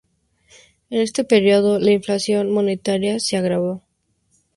[0.89, 3.83] En este periodo la inflación monetaria se agravó.